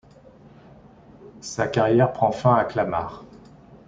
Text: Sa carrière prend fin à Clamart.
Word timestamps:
Sa 1.41 1.67
carrière 1.67 2.11
prend 2.11 2.31
fin 2.31 2.55
à 2.55 2.65
Clamart. 2.65 3.23